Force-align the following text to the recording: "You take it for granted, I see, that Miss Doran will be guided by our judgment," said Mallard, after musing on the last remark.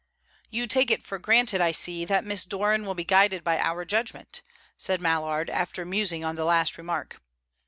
"You 0.49 0.65
take 0.65 0.89
it 0.89 1.03
for 1.03 1.19
granted, 1.19 1.61
I 1.61 1.71
see, 1.71 2.05
that 2.05 2.23
Miss 2.25 2.43
Doran 2.43 2.85
will 2.87 2.95
be 2.95 3.03
guided 3.03 3.43
by 3.43 3.59
our 3.59 3.85
judgment," 3.85 4.41
said 4.75 4.99
Mallard, 4.99 5.47
after 5.47 5.85
musing 5.85 6.25
on 6.25 6.35
the 6.35 6.43
last 6.43 6.75
remark. 6.75 7.21